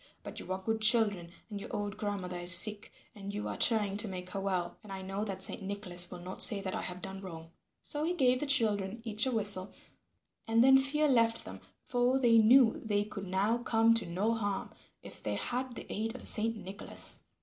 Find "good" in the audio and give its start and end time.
0.57-0.81